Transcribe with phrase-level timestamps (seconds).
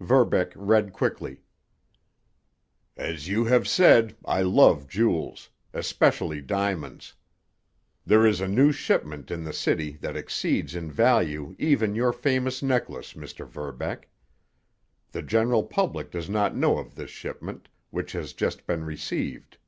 [0.00, 1.40] Verbeck read quickly:
[2.96, 7.14] "As you have said, I love jewels—especially diamonds.
[8.04, 12.60] There is a new shipment in the city that exceeds in value even your famous
[12.60, 13.46] necklace, Mr.
[13.46, 14.10] Verbeck.
[15.12, 19.58] The general public does not know of this shipment, which has just been received.